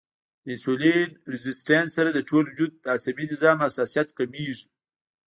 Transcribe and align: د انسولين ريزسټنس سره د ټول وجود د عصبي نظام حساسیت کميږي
د 0.43 0.45
انسولين 0.53 1.09
ريزسټنس 1.33 1.89
سره 1.97 2.09
د 2.13 2.19
ټول 2.29 2.43
وجود 2.51 2.71
د 2.83 2.85
عصبي 2.95 3.25
نظام 3.33 3.57
حساسیت 3.65 4.07
کميږي 4.17 4.67